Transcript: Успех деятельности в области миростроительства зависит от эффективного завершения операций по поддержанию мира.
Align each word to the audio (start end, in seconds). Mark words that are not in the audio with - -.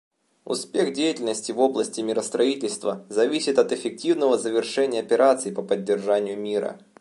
Успех 0.45 0.93
деятельности 0.93 1.51
в 1.51 1.59
области 1.59 2.01
миростроительства 2.01 3.05
зависит 3.07 3.59
от 3.59 3.71
эффективного 3.71 4.35
завершения 4.35 4.99
операций 4.99 5.51
по 5.51 5.61
поддержанию 5.61 6.39
мира. 6.39 6.79